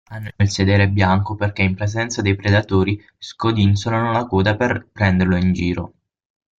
[0.09, 5.53] Hanno il sedere bianco perché in presenza dei predatori scodinzolano la coda per prenderlo in
[5.53, 5.93] giro.